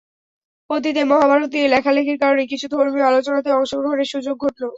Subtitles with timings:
[0.69, 4.63] অতীতে মহাভারত নিয়ে লেখালেখির কারণে কিছু ধর্মীয় আলোচনাতেও অংশগ্রহণের সুযোগ ঘটল।